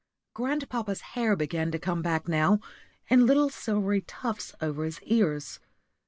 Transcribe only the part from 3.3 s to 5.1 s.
silvery tufts over his